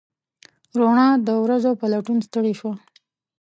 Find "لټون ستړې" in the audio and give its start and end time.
1.91-2.53